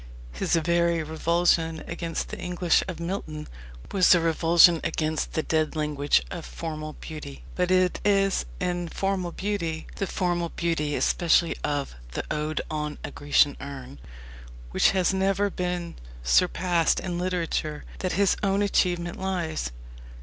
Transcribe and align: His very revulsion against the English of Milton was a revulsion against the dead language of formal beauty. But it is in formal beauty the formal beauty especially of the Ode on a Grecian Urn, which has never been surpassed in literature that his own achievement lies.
His 0.31 0.55
very 0.55 1.03
revulsion 1.03 1.83
against 1.85 2.29
the 2.29 2.39
English 2.39 2.81
of 2.87 2.99
Milton 2.99 3.47
was 3.91 4.15
a 4.15 4.19
revulsion 4.19 4.81
against 4.83 5.33
the 5.33 5.43
dead 5.43 5.75
language 5.75 6.23
of 6.31 6.43
formal 6.43 6.93
beauty. 6.93 7.43
But 7.53 7.69
it 7.69 7.99
is 8.03 8.47
in 8.59 8.89
formal 8.89 9.31
beauty 9.31 9.85
the 9.97 10.07
formal 10.07 10.49
beauty 10.49 10.95
especially 10.95 11.55
of 11.63 11.93
the 12.13 12.23
Ode 12.31 12.61
on 12.71 12.97
a 13.03 13.11
Grecian 13.11 13.55
Urn, 13.61 13.99
which 14.71 14.89
has 14.89 15.13
never 15.13 15.51
been 15.51 15.93
surpassed 16.23 16.99
in 16.99 17.19
literature 17.19 17.85
that 17.99 18.13
his 18.13 18.35
own 18.41 18.63
achievement 18.63 19.19
lies. 19.19 19.69